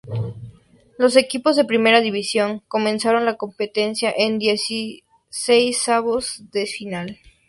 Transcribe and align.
Los 0.97 1.15
equipos 1.15 1.55
de 1.55 1.63
Primera 1.63 2.01
División 2.01 2.63
comenzaron 2.67 3.23
la 3.23 3.37
competición 3.37 4.11
en 4.17 4.33
los 4.33 4.39
dieciseisavos 4.39 6.49
de 6.49 6.65
final. 6.65 7.19